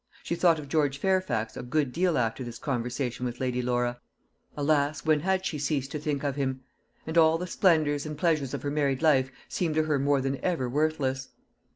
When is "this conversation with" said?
2.43-3.39